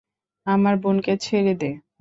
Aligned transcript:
আমার 0.47 0.75
বোনকে 0.83 1.13
ছেড়ে 1.25 1.53
দে! 1.61 1.71